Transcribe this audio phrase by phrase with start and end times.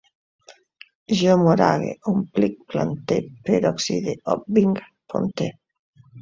[1.17, 3.19] Jo morague, òmplic, plante,
[3.51, 4.83] peroxide, obvinc,
[5.15, 5.53] ponte